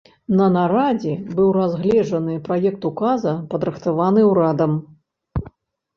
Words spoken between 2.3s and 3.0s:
праект